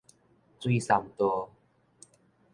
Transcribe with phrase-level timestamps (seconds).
[0.59, 1.51] 水杉道